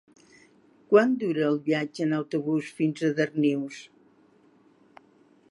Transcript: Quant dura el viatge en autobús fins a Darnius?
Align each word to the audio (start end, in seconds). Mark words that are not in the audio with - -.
Quant 0.93 1.11
dura 1.23 1.43
el 1.49 1.59
viatge 1.67 2.03
en 2.07 2.15
autobús 2.21 2.73
fins 2.81 3.05
a 3.07 3.13
Darnius? 3.21 3.87